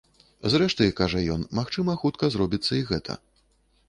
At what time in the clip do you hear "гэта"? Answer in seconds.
2.89-3.19